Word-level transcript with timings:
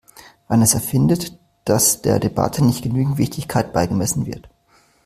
Vanessa 0.47 0.79
findet, 0.79 1.37
dass 1.63 2.01
der 2.01 2.17
Debatte 2.19 2.65
nicht 2.65 2.81
genügend 2.81 3.19
Wichtigkeit 3.19 3.71
beigemessen 3.71 4.25
wird. 4.25 4.49